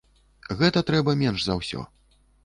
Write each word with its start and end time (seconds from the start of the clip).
Гэта 0.61 0.81
трэба 0.87 1.13
менш 1.19 1.45
за 1.47 1.57
ўсё. 1.59 1.83